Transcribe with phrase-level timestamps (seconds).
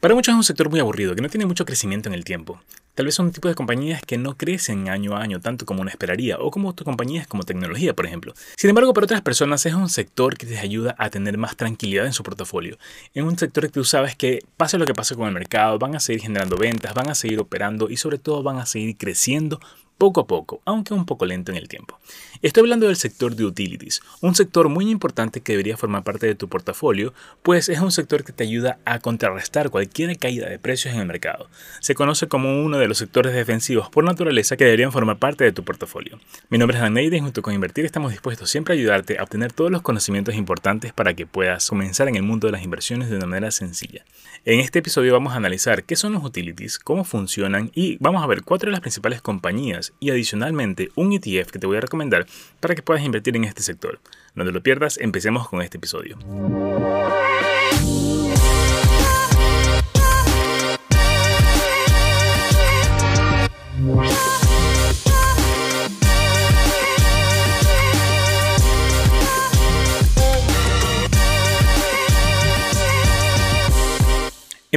[0.00, 2.58] Para muchos es un sector muy aburrido, que no tiene mucho crecimiento en el tiempo.
[2.94, 5.82] Tal vez son un tipo de compañías que no crecen año a año tanto como
[5.82, 8.32] uno esperaría, o como otras compañías como tecnología, por ejemplo.
[8.56, 12.06] Sin embargo, para otras personas es un sector que les ayuda a tener más tranquilidad
[12.06, 12.78] en su portafolio.
[13.12, 15.94] Es un sector que tú sabes que pase lo que pase con el mercado, van
[15.94, 19.60] a seguir generando ventas, van a seguir operando y sobre todo van a seguir creciendo
[20.00, 22.00] poco a poco, aunque un poco lento en el tiempo.
[22.40, 26.34] Estoy hablando del sector de utilities, un sector muy importante que debería formar parte de
[26.34, 27.12] tu portafolio,
[27.42, 31.06] pues es un sector que te ayuda a contrarrestar cualquier caída de precios en el
[31.06, 31.50] mercado.
[31.80, 35.52] Se conoce como uno de los sectores defensivos por naturaleza que deberían formar parte de
[35.52, 36.18] tu portafolio.
[36.48, 39.52] Mi nombre es Dan y junto con Invertir estamos dispuestos siempre a ayudarte a obtener
[39.52, 43.16] todos los conocimientos importantes para que puedas comenzar en el mundo de las inversiones de
[43.16, 44.02] una manera sencilla.
[44.46, 48.26] En este episodio vamos a analizar qué son los utilities, cómo funcionan y vamos a
[48.26, 52.26] ver cuatro de las principales compañías y adicionalmente un ETF que te voy a recomendar
[52.60, 53.98] para que puedas invertir en este sector.
[54.34, 56.16] No lo pierdas, empecemos con este episodio.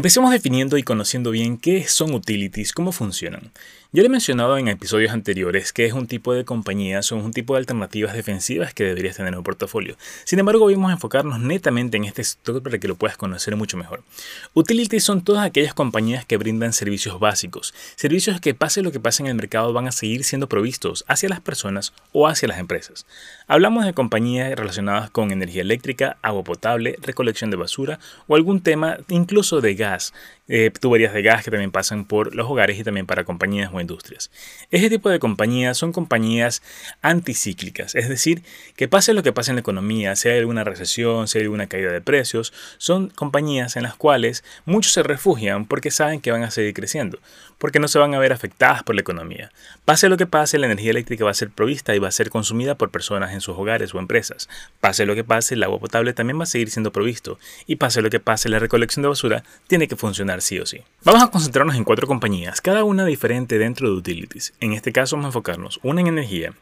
[0.04, 3.54] Empecemos definiendo y conociendo bien qué son utilities, cómo funcionan.
[3.96, 7.32] Ya le he mencionado en episodios anteriores que es un tipo de compañías o un
[7.32, 9.98] tipo de alternativas defensivas que deberías tener en un portafolio.
[10.24, 13.78] Sin embargo, vamos a enfocarnos netamente en este sector para que lo puedas conocer mucho
[13.78, 14.04] mejor.
[14.56, 19.22] Utilities son todas aquellas compañías que brindan servicios básicos, servicios que pase lo que pase
[19.22, 23.06] en el mercado van a seguir siendo provistos hacia las personas o hacia las empresas.
[23.48, 28.98] Hablamos de compañías relacionadas con energía eléctrica, agua potable, recolección de basura o algún tema
[29.10, 29.93] incluso de gas,
[30.48, 33.80] eh, tuberías de gas que también pasan por los hogares y también para compañías o
[33.80, 34.32] industrias.
[34.72, 36.62] Este tipo de compañías son compañías
[37.02, 38.44] anticíclicas, es decir,
[38.76, 42.02] que pase lo que pase en la economía, sea alguna recesión, sea alguna caída de
[42.02, 46.74] precios, son compañías en las cuales muchos se refugian porque saben que van a seguir
[46.74, 47.20] creciendo,
[47.58, 49.52] porque no se van a ver afectadas por la economía.
[49.86, 52.30] Pase lo que pase, la energía eléctrica va a ser provista y va a ser
[52.30, 54.50] consumida por personas en sus hogares o empresas.
[54.80, 57.40] Pase lo que pase, el agua potable también va a seguir siendo provisto.
[57.68, 60.82] Y pase lo que pase, la recolección de basura tiene que funcionar sí o sí.
[61.04, 64.54] Vamos a concentrarnos en cuatro compañías, cada una diferente dentro de utilities.
[64.60, 66.54] En este caso vamos a enfocarnos una en energía,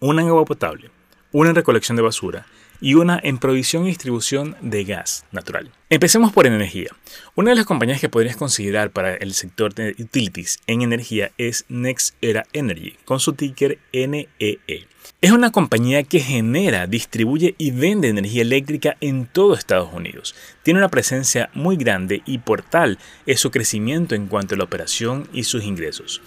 [0.00, 0.90] una en agua potable,
[1.32, 2.46] una en recolección de basura
[2.84, 5.70] y una en provisión y distribución de gas natural.
[5.88, 6.90] Empecemos por energía.
[7.34, 11.64] Una de las compañías que podrías considerar para el sector de utilities en energía es
[11.70, 14.28] NextEra Energy, con su ticker NEE.
[14.38, 14.86] E.
[15.22, 20.34] Es una compañía que genera, distribuye y vende energía eléctrica en todo Estados Unidos.
[20.62, 24.64] Tiene una presencia muy grande y por tal es su crecimiento en cuanto a la
[24.64, 26.20] operación y sus ingresos.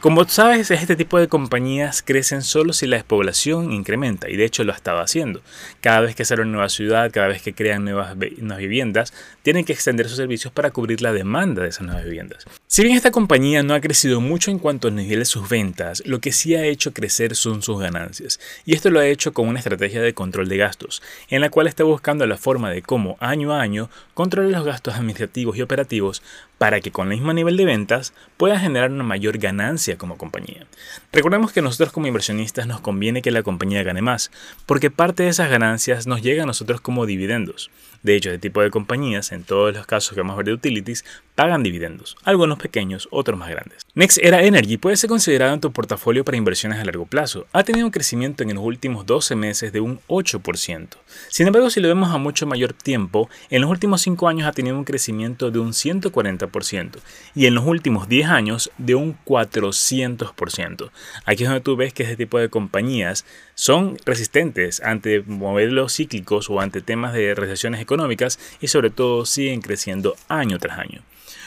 [0.00, 4.64] Como sabes, este tipo de compañías crecen solo si la despoblación incrementa y de hecho
[4.64, 5.42] lo ha estado haciendo.
[5.82, 9.12] Cada vez que sale una nueva ciudad, cada vez que crean nuevas, nuevas, viviendas,
[9.42, 12.46] tienen que extender sus servicios para cubrir la demanda de esas nuevas viviendas.
[12.66, 16.02] Si bien esta compañía no ha crecido mucho en cuanto a nivel de sus ventas,
[16.06, 18.40] lo que sí ha hecho crecer son sus ganancias.
[18.64, 21.66] Y esto lo ha hecho con una estrategia de control de gastos, en la cual
[21.66, 26.22] está buscando la forma de cómo año a año controlar los gastos administrativos y operativos
[26.60, 30.66] para que con el mismo nivel de ventas pueda generar una mayor ganancia como compañía.
[31.10, 34.30] Recordemos que nosotros como inversionistas nos conviene que la compañía gane más,
[34.66, 37.70] porque parte de esas ganancias nos llega a nosotros como dividendos.
[38.02, 40.52] De hecho, este tipo de compañías, en todos los casos que vamos a ver de
[40.54, 43.82] utilities, pagan dividendos, algunos pequeños, otros más grandes.
[43.94, 47.46] Next Era Energy puede ser considerado en tu portafolio para inversiones a largo plazo.
[47.52, 50.88] Ha tenido un crecimiento en los últimos 12 meses de un 8%.
[51.28, 54.52] Sin embargo, si lo vemos a mucho mayor tiempo, en los últimos 5 años ha
[54.52, 56.98] tenido un crecimiento de un 140%
[57.34, 60.90] y en los últimos 10 años de un 400%.
[61.26, 63.24] Aquí es donde tú ves que este tipo de compañías
[63.54, 67.89] son resistentes ante modelos cíclicos o ante temas de recesiones económicas
[68.60, 71.02] y sobre todo siguen creciendo año tras año.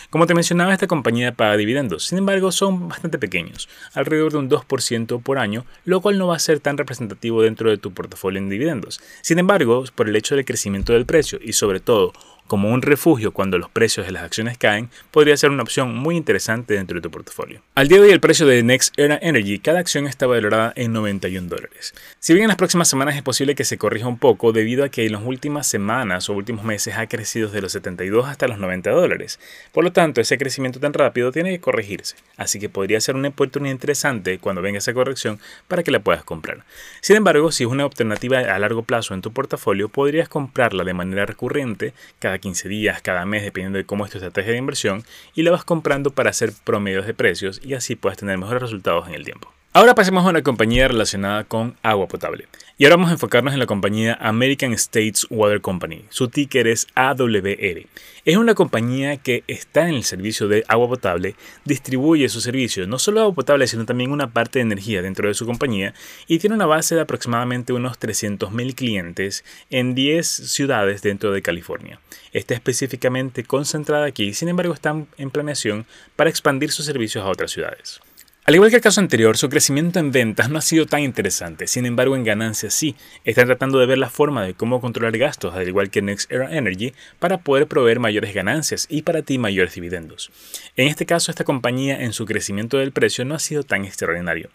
[0.10, 4.50] Como te mencionaba, esta compañía paga dividendos, sin embargo son bastante pequeños, alrededor de un
[4.50, 8.38] 2% por año, lo cual no va a ser tan representativo dentro de tu portafolio
[8.38, 9.02] en dividendos.
[9.22, 12.14] Sin embargo, por el hecho del crecimiento del precio y sobre todo
[12.48, 16.16] como un refugio cuando los precios de las acciones caen, podría ser una opción muy
[16.16, 17.62] interesante dentro de tu portafolio.
[17.76, 20.94] Al día de hoy el precio de Next Era Energy, cada acción está valorada en
[20.94, 21.94] 91 dólares.
[22.20, 24.90] Si bien en las próximas semanas es posible que se corrija un poco debido a
[24.90, 28.60] que en las últimas semanas o últimos meses ha crecido desde los 72 hasta los
[28.60, 29.40] 90 dólares.
[29.72, 33.30] Por lo tanto, ese crecimiento tan rápido tiene que corregirse, así que podría ser una
[33.30, 36.66] oportunidad interesante cuando venga esa corrección para que la puedas comprar.
[37.02, 40.94] Sin embargo, si es una alternativa a largo plazo en tu portafolio, podrías comprarla de
[40.94, 45.04] manera recurrente cada 15 días, cada mes, dependiendo de cómo es tu estrategia de inversión,
[45.34, 49.08] y la vas comprando para hacer promedios de precios y así puedes tener mejores resultados
[49.08, 49.52] en el tiempo.
[49.76, 52.46] Ahora pasemos a una compañía relacionada con agua potable.
[52.78, 56.06] Y ahora vamos a enfocarnos en la compañía American States Water Company.
[56.10, 57.88] Su ticker es AWR.
[58.24, 61.34] Es una compañía que está en el servicio de agua potable,
[61.66, 65.34] distribuye sus servicios, no solo agua potable, sino también una parte de energía dentro de
[65.34, 65.96] su compañía
[66.28, 72.00] y tiene una base de aproximadamente unos 300.000 clientes en 10 ciudades dentro de California.
[72.32, 77.50] Está específicamente concentrada aquí, sin embargo está en planeación para expandir sus servicios a otras
[77.50, 78.00] ciudades.
[78.46, 81.66] Al igual que el caso anterior, su crecimiento en ventas no ha sido tan interesante,
[81.66, 82.94] sin embargo en ganancias sí.
[83.24, 86.54] Están tratando de ver la forma de cómo controlar gastos, al igual que Next Era
[86.54, 90.30] Energy, para poder proveer mayores ganancias y para ti mayores dividendos.
[90.76, 94.50] En este caso, esta compañía en su crecimiento del precio no ha sido tan extraordinario.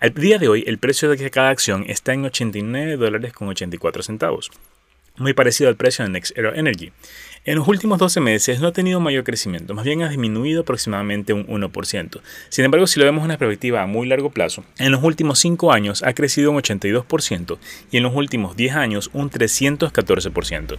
[0.00, 4.02] Al día de hoy, el precio de cada acción está en 89 dólares con 84
[4.02, 4.50] centavos
[5.16, 6.92] muy parecido al precio de Next Era Energy.
[7.46, 11.34] En los últimos 12 meses no ha tenido mayor crecimiento, más bien ha disminuido aproximadamente
[11.34, 12.20] un 1%.
[12.48, 15.40] Sin embargo, si lo vemos en una perspectiva a muy largo plazo, en los últimos
[15.40, 17.58] 5 años ha crecido un 82%
[17.90, 20.78] y en los últimos 10 años un 314%.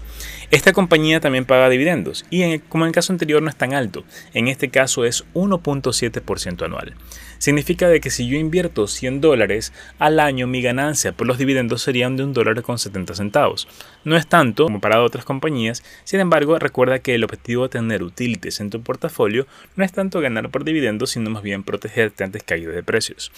[0.49, 4.03] Esta compañía también paga dividendos y como en el caso anterior no es tan alto,
[4.33, 6.95] en este caso es 1.7% anual.
[7.37, 11.83] Significa de que si yo invierto 100 dólares al año, mi ganancia por los dividendos
[11.83, 13.67] serían de un dólar con 70 centavos.
[14.03, 18.03] No es tanto como para otras compañías, sin embargo, recuerda que el objetivo de tener
[18.03, 22.41] utilities en tu portafolio no es tanto ganar por dividendos, sino más bien protegerte ante
[22.41, 23.31] caídas de precios.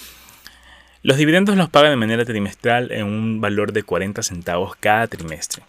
[1.03, 5.63] Los dividendos los pagan de manera trimestral en un valor de 40 centavos cada trimestre.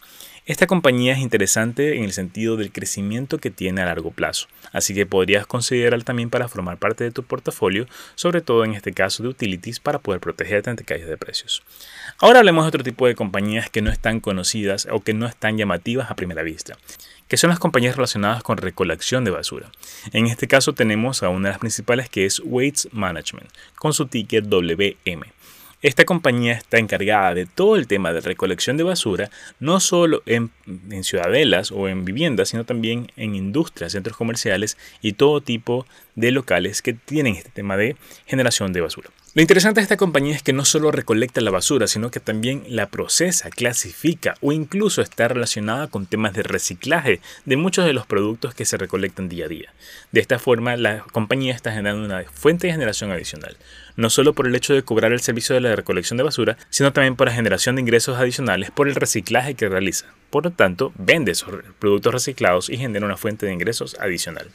[0.48, 4.94] Esta compañía es interesante en el sentido del crecimiento que tiene a largo plazo, así
[4.94, 9.22] que podrías considerar también para formar parte de tu portafolio, sobre todo en este caso
[9.22, 11.62] de utilities para poder protegerte ante caídas de precios.
[12.18, 15.58] Ahora hablemos de otro tipo de compañías que no están conocidas o que no están
[15.58, 16.78] llamativas a primera vista,
[17.28, 19.70] que son las compañías relacionadas con recolección de basura.
[20.14, 24.06] En este caso tenemos a una de las principales que es Waste Management, con su
[24.06, 25.26] ticker WM.
[25.80, 29.30] Esta compañía está encargada de todo el tema de recolección de basura,
[29.60, 30.50] no solo en,
[31.04, 35.86] ciudadelas o en viviendas, sino también en industrias, centros comerciales y todo tipo
[36.16, 37.96] de locales que tienen este tema de
[38.26, 39.10] generación de basura.
[39.38, 42.64] Lo interesante de esta compañía es que no solo recolecta la basura, sino que también
[42.66, 48.04] la procesa, clasifica o incluso está relacionada con temas de reciclaje de muchos de los
[48.04, 49.72] productos que se recolectan día a día.
[50.10, 53.56] De esta forma, la compañía está generando una fuente de generación adicional,
[53.94, 56.92] no solo por el hecho de cobrar el servicio de la recolección de basura, sino
[56.92, 60.06] también por la generación de ingresos adicionales por el reciclaje que realiza.
[60.30, 64.50] Por lo tanto, vende esos productos reciclados y genera una fuente de ingresos adicional.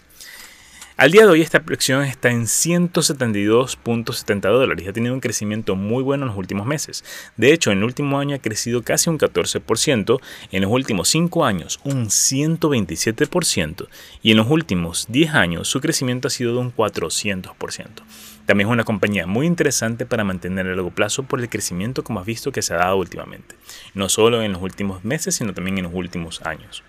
[0.95, 6.03] Al día de hoy esta acción está en 172.70 dólares ha tenido un crecimiento muy
[6.03, 7.03] bueno en los últimos meses.
[7.35, 11.45] De hecho, en el último año ha crecido casi un 14%, en los últimos 5
[11.45, 13.87] años un 127%
[14.21, 17.87] y en los últimos 10 años su crecimiento ha sido de un 400%.
[18.45, 22.19] También es una compañía muy interesante para mantener a largo plazo por el crecimiento como
[22.19, 23.55] has visto que se ha dado últimamente,
[23.95, 26.83] no solo en los últimos meses, sino también en los últimos años.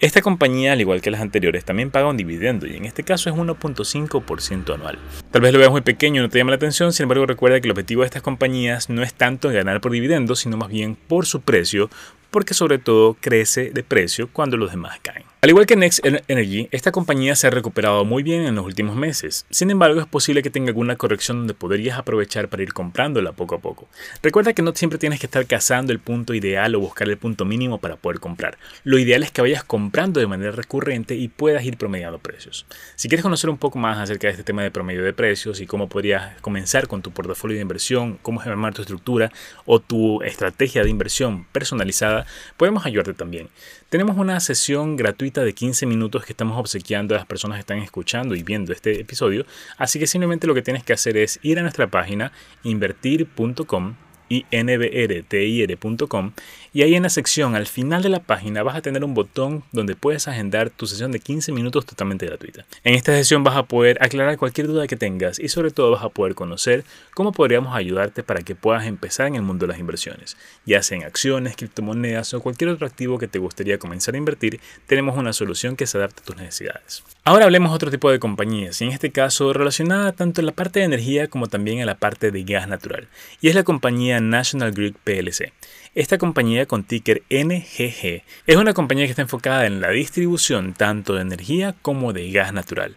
[0.00, 3.28] Esta compañía, al igual que las anteriores, también paga un dividendo y en este caso
[3.28, 4.98] es 1.5% anual.
[5.30, 7.60] Tal vez lo veas muy pequeño y no te llame la atención, sin embargo recuerda
[7.60, 10.96] que el objetivo de estas compañías no es tanto ganar por dividendos, sino más bien
[10.96, 11.90] por su precio,
[12.30, 15.24] porque sobre todo crece de precio cuando los demás caen.
[15.42, 18.94] Al igual que Next Energy, esta compañía se ha recuperado muy bien en los últimos
[18.94, 19.46] meses.
[19.48, 23.54] Sin embargo, es posible que tenga alguna corrección donde podrías aprovechar para ir comprándola poco
[23.54, 23.88] a poco.
[24.22, 27.46] Recuerda que no siempre tienes que estar cazando el punto ideal o buscar el punto
[27.46, 28.58] mínimo para poder comprar.
[28.84, 32.66] Lo ideal es que vayas comprando de manera recurrente y puedas ir promediando precios.
[32.94, 35.66] Si quieres conocer un poco más acerca de este tema de promedio de precios y
[35.66, 39.32] cómo podrías comenzar con tu portafolio de inversión, cómo armar tu estructura
[39.64, 42.26] o tu estrategia de inversión personalizada,
[42.58, 43.48] podemos ayudarte también.
[43.88, 47.78] Tenemos una sesión gratuita de 15 minutos que estamos obsequiando a las personas que están
[47.78, 49.46] escuchando y viendo este episodio,
[49.78, 52.32] así que simplemente lo que tienes que hacer es ir a nuestra página
[52.64, 53.94] invertir.com
[54.30, 56.32] inbrtir.com
[56.72, 59.64] y ahí en la sección al final de la página vas a tener un botón
[59.72, 62.64] donde puedes agendar tu sesión de 15 minutos totalmente gratuita.
[62.84, 66.04] En esta sesión vas a poder aclarar cualquier duda que tengas y sobre todo vas
[66.04, 69.80] a poder conocer cómo podríamos ayudarte para que puedas empezar en el mundo de las
[69.80, 70.36] inversiones.
[70.64, 74.60] Ya sea en acciones, criptomonedas o cualquier otro activo que te gustaría comenzar a invertir,
[74.86, 77.02] tenemos una solución que se adapte a tus necesidades.
[77.24, 80.80] Ahora hablemos otro tipo de compañías, y en este caso relacionada tanto en la parte
[80.80, 83.08] de energía como también en la parte de gas natural,
[83.40, 85.52] y es la compañía National Grid PLC.
[85.94, 91.14] Esta compañía con ticker NGG es una compañía que está enfocada en la distribución tanto
[91.14, 92.96] de energía como de gas natural.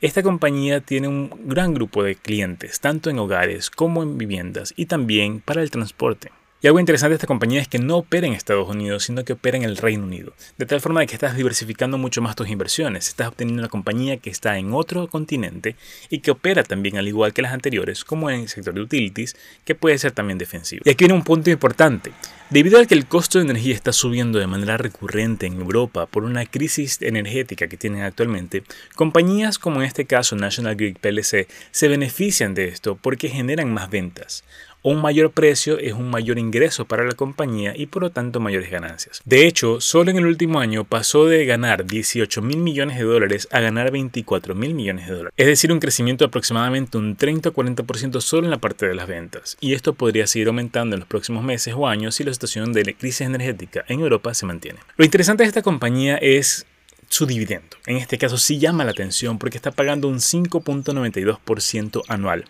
[0.00, 4.86] Esta compañía tiene un gran grupo de clientes, tanto en hogares como en viviendas y
[4.86, 6.30] también para el transporte.
[6.64, 9.34] Y algo interesante de esta compañía es que no opera en Estados Unidos, sino que
[9.34, 10.32] opera en el Reino Unido.
[10.56, 13.08] De tal forma de que estás diversificando mucho más tus inversiones.
[13.08, 15.76] Estás obteniendo una compañía que está en otro continente
[16.08, 19.36] y que opera también al igual que las anteriores, como en el sector de utilities,
[19.66, 20.84] que puede ser también defensivo.
[20.86, 22.12] Y aquí viene un punto importante.
[22.48, 26.24] Debido a que el costo de energía está subiendo de manera recurrente en Europa por
[26.24, 28.62] una crisis energética que tienen actualmente,
[28.94, 33.90] compañías como en este caso National Grid PLC se benefician de esto porque generan más
[33.90, 34.44] ventas.
[34.86, 38.70] Un mayor precio es un mayor ingreso para la compañía y por lo tanto mayores
[38.70, 39.22] ganancias.
[39.24, 43.48] De hecho, solo en el último año pasó de ganar 18 mil millones de dólares
[43.50, 45.32] a ganar 24 mil millones de dólares.
[45.38, 49.56] Es decir, un crecimiento de aproximadamente un 30-40% solo en la parte de las ventas.
[49.58, 52.84] Y esto podría seguir aumentando en los próximos meses o años si la situación de
[52.84, 54.80] la crisis energética en Europa se mantiene.
[54.98, 56.66] Lo interesante de esta compañía es
[57.08, 57.78] su dividendo.
[57.86, 62.44] En este caso sí llama la atención porque está pagando un 5.92% anual.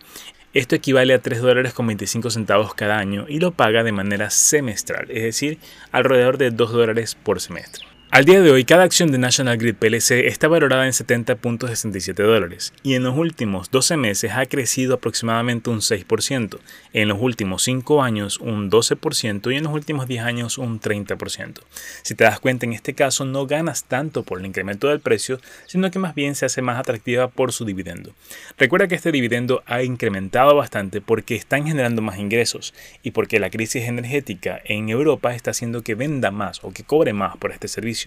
[0.55, 4.29] Esto equivale a 3 dólares con 25 centavos cada año y lo paga de manera
[4.29, 5.59] semestral, es decir,
[5.91, 7.85] alrededor de 2 dólares por semestre.
[8.15, 12.71] Al día de hoy, cada acción de National Grid PLC está valorada en 70.67 dólares
[12.81, 16.59] y en los últimos 12 meses ha crecido aproximadamente un 6%,
[16.93, 21.59] en los últimos 5 años un 12% y en los últimos 10 años un 30%.
[22.03, 25.41] Si te das cuenta, en este caso no ganas tanto por el incremento del precio,
[25.65, 28.13] sino que más bien se hace más atractiva por su dividendo.
[28.57, 33.49] Recuerda que este dividendo ha incrementado bastante porque están generando más ingresos y porque la
[33.49, 37.67] crisis energética en Europa está haciendo que venda más o que cobre más por este
[37.67, 38.04] servicio.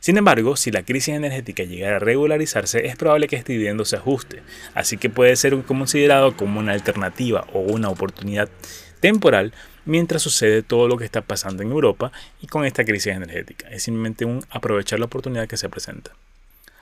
[0.00, 3.96] Sin embargo, si la crisis energética llegara a regularizarse, es probable que este dividendo se
[3.96, 4.42] ajuste,
[4.74, 8.48] así que puede ser considerado como una alternativa o una oportunidad
[9.00, 9.52] temporal
[9.84, 13.68] mientras sucede todo lo que está pasando en Europa y con esta crisis energética.
[13.68, 16.12] Es simplemente un aprovechar la oportunidad que se presenta.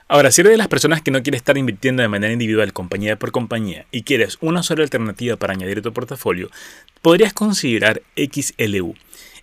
[0.07, 3.17] Ahora, si eres de las personas que no quiere estar invirtiendo de manera individual, compañía
[3.17, 6.51] por compañía, y quieres una sola alternativa para añadir a tu portafolio,
[7.01, 8.93] podrías considerar XLU.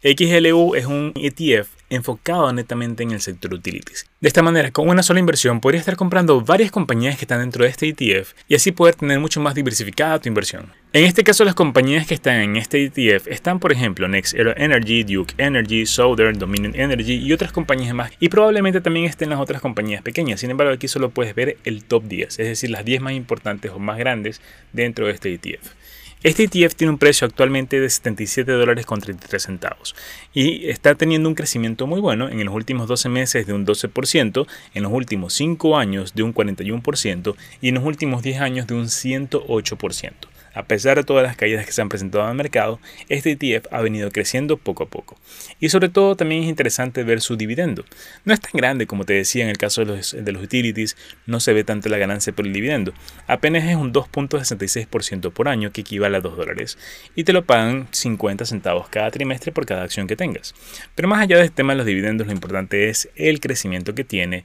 [0.02, 4.06] XLU es un ETF enfocado netamente en el sector utilities.
[4.20, 7.62] De esta manera, con una sola inversión podrías estar comprando varias compañías que están dentro
[7.62, 10.72] de este ETF y así poder tener mucho más diversificada tu inversión.
[10.92, 15.04] En este caso, las compañías que están en este ETF están, por ejemplo, Next Energy,
[15.04, 18.10] Duke Energy, Southern, Dominion Energy y otras compañías más.
[18.18, 20.40] Y probablemente también estén las otras compañías pequeñas.
[20.40, 23.70] Sin embargo, aquí solo puedes ver el top 10, es decir, las 10 más importantes
[23.70, 24.40] o más grandes
[24.72, 25.81] dentro de este ETF.
[26.24, 29.96] Este ETF tiene un precio actualmente de 77 dólares con 33 centavos
[30.32, 34.46] y está teniendo un crecimiento muy bueno en los últimos 12 meses de un 12%,
[34.74, 38.74] en los últimos 5 años de un 41% y en los últimos 10 años de
[38.74, 40.31] un 108%.
[40.54, 43.66] A pesar de todas las caídas que se han presentado en el mercado, este ETF
[43.72, 45.18] ha venido creciendo poco a poco.
[45.60, 47.84] Y sobre todo también es interesante ver su dividendo.
[48.24, 50.96] No es tan grande como te decía en el caso de los, de los utilities,
[51.26, 52.92] no se ve tanto la ganancia por el dividendo.
[53.26, 56.78] Apenas es un 2.66% por año que equivale a 2 dólares
[57.14, 60.54] y te lo pagan 50 centavos cada trimestre por cada acción que tengas.
[60.94, 64.04] Pero más allá de este tema de los dividendos, lo importante es el crecimiento que
[64.04, 64.44] tiene,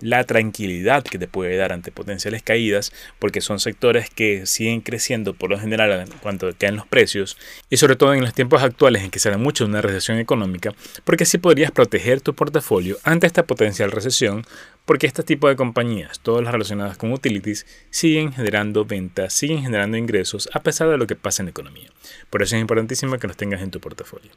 [0.00, 5.34] la tranquilidad que te puede dar ante potenciales caídas, porque son sectores que siguen creciendo
[5.34, 7.36] por lo general en cuanto caen los precios,
[7.70, 10.72] y sobre todo en los tiempos actuales en que se da mucho una recesión económica,
[11.04, 14.44] porque así podrías proteger tu portafolio ante esta potencial recesión,
[14.88, 19.98] porque este tipo de compañías, todas las relacionadas con utilities, siguen generando ventas, siguen generando
[19.98, 21.90] ingresos a pesar de lo que pasa en la economía.
[22.30, 24.30] Por eso es importantísimo que los tengas en tu portafolio.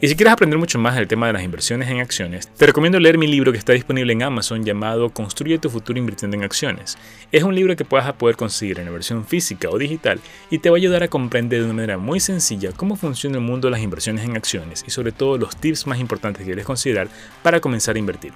[0.00, 3.00] Y si quieres aprender mucho más del tema de las inversiones en acciones, te recomiendo
[3.00, 6.96] leer mi libro que está disponible en Amazon llamado Construye tu futuro invirtiendo en acciones.
[7.32, 10.70] Es un libro que a poder conseguir en la versión física o digital y te
[10.70, 13.72] va a ayudar a comprender de una manera muy sencilla cómo funciona el mundo de
[13.72, 17.08] las inversiones en acciones y sobre todo los tips más importantes que debes considerar
[17.42, 18.32] para comenzar a invertir.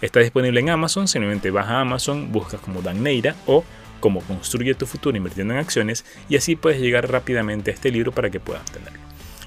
[0.00, 3.64] Está disponible en Amazon, simplemente vas a Amazon, buscas como Dan Neira o
[4.00, 8.12] como Construye tu futuro invirtiendo en acciones y así puedes llegar rápidamente a este libro
[8.12, 8.98] para que puedas tenerlo.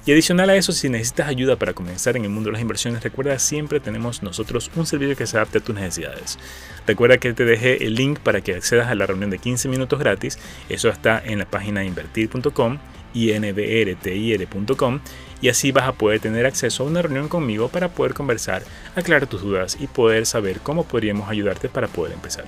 [0.05, 3.01] Y adicional a eso, si necesitas ayuda para comenzar en el mundo de las inversiones,
[3.01, 6.37] recuerda siempre tenemos nosotros un servicio que se adapte a tus necesidades.
[6.85, 9.97] Recuerda que te dejé el link para que accedas a la reunión de 15 minutos
[9.99, 10.37] gratis.
[10.67, 12.79] Eso está en la página invertir.com
[13.13, 14.99] inbrtir.com
[15.41, 18.63] y así vas a poder tener acceso a una reunión conmigo para poder conversar,
[18.95, 22.45] aclarar tus dudas y poder saber cómo podríamos ayudarte para poder empezar.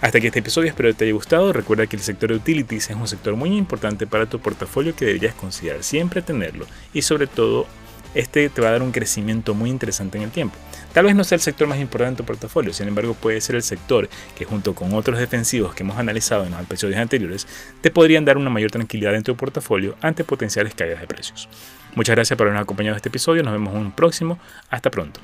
[0.00, 1.52] Hasta aquí este episodio, espero que te haya gustado.
[1.52, 5.04] Recuerda que el sector de utilities es un sector muy importante para tu portafolio que
[5.04, 7.66] deberías considerar siempre tenerlo y sobre todo
[8.14, 10.56] este te va a dar un crecimiento muy interesante en el tiempo.
[10.92, 13.56] Tal vez no sea el sector más importante de tu portafolio, sin embargo puede ser
[13.56, 17.46] el sector que junto con otros defensivos que hemos analizado en los episodios anteriores
[17.80, 21.48] te podrían dar una mayor tranquilidad en tu portafolio ante potenciales caídas de precios.
[21.94, 24.38] Muchas gracias por habernos acompañado en este episodio, nos vemos en un próximo,
[24.70, 25.20] hasta pronto.